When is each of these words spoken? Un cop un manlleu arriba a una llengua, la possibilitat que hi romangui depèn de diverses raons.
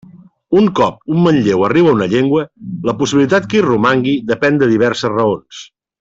Un 0.59 0.69
cop 0.79 1.11
un 1.15 1.19
manlleu 1.25 1.65
arriba 1.67 1.91
a 1.91 1.97
una 1.99 2.07
llengua, 2.15 2.45
la 2.91 2.95
possibilitat 3.05 3.45
que 3.51 3.59
hi 3.63 3.65
romangui 3.69 4.15
depèn 4.35 4.57
de 4.65 4.71
diverses 4.77 5.13
raons. 5.19 5.61